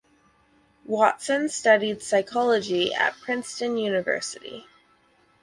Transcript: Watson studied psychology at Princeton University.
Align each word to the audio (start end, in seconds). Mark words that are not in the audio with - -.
Watson 0.83 1.47
studied 1.47 2.01
psychology 2.01 2.91
at 2.91 3.19
Princeton 3.19 3.77
University. 3.77 4.65